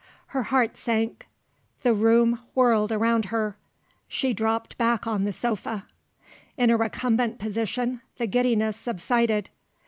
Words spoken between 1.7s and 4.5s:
the room whirled round her she